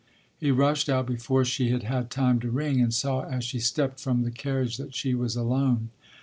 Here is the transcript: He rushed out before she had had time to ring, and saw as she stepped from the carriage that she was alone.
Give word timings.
He 0.35 0.49
rushed 0.49 0.89
out 0.89 1.05
before 1.05 1.45
she 1.45 1.69
had 1.69 1.83
had 1.83 2.09
time 2.09 2.39
to 2.39 2.49
ring, 2.49 2.81
and 2.81 2.91
saw 2.91 3.21
as 3.21 3.43
she 3.43 3.59
stepped 3.59 3.99
from 3.99 4.23
the 4.23 4.31
carriage 4.31 4.77
that 4.77 4.95
she 4.95 5.13
was 5.13 5.35
alone. 5.35 5.89